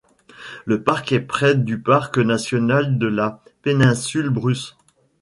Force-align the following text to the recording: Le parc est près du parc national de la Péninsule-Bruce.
Le 0.65 0.81
parc 0.81 1.11
est 1.11 1.19
près 1.21 1.53
du 1.53 1.79
parc 1.79 2.17
national 2.17 2.97
de 2.97 3.05
la 3.05 3.39
Péninsule-Bruce. 3.61 4.75